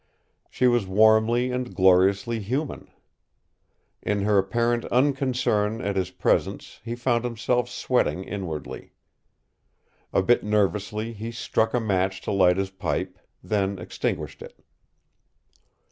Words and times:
She 0.49 0.65
was 0.65 0.87
warmly 0.87 1.51
and 1.51 1.75
gloriously 1.75 2.39
human. 2.39 2.89
In 4.01 4.21
her 4.23 4.39
apparent 4.39 4.85
unconcern 4.85 5.79
at 5.79 5.95
his 5.95 6.09
presence 6.09 6.79
he 6.83 6.95
found 6.95 7.23
himself 7.23 7.69
sweating 7.69 8.23
inwardly. 8.23 8.93
A 10.11 10.23
bit 10.23 10.43
nervously 10.43 11.13
he 11.13 11.29
struck 11.31 11.75
a 11.75 11.79
match 11.79 12.19
to 12.21 12.31
light 12.31 12.57
his 12.57 12.71
pipe, 12.71 13.19
then 13.43 13.77
extinguished 13.77 14.41
it. 14.41 14.59